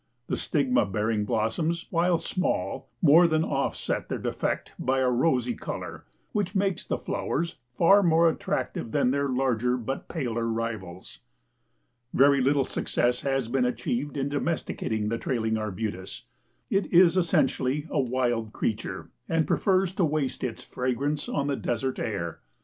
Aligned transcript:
The 0.25 0.35
stigma 0.35 0.87
bearing 0.87 1.25
blossoms, 1.25 1.85
while 1.91 2.17
small, 2.17 2.89
more 3.03 3.27
than 3.27 3.43
offset 3.43 4.09
their 4.09 4.17
defect 4.17 4.73
by 4.79 4.97
a 4.97 5.07
rosy 5.07 5.53
color 5.53 6.05
which 6.31 6.55
makes 6.55 6.83
the 6.83 6.97
flowers 6.97 7.59
far 7.77 8.01
more 8.01 8.27
attractive 8.27 8.89
than 8.93 9.11
their 9.11 9.29
larger 9.29 9.77
but 9.77 10.07
paler 10.07 10.47
rivals. 10.47 11.19
Very 12.15 12.41
little 12.41 12.65
success 12.65 13.21
has 13.21 13.47
been 13.47 13.63
achieved 13.65 14.17
in 14.17 14.27
domesticating 14.27 15.09
the 15.09 15.19
Trailing 15.19 15.55
Arbutus. 15.55 16.23
It 16.71 16.87
is 16.91 17.15
essentially 17.15 17.85
a 17.91 17.99
wild 18.01 18.53
creature 18.53 19.11
and 19.29 19.45
prefers 19.45 19.93
to 19.97 20.03
waste 20.03 20.43
its 20.43 20.63
fragrance 20.63 21.29
on 21.29 21.45
the 21.45 21.55
desert 21.55 21.99
air. 21.99 22.39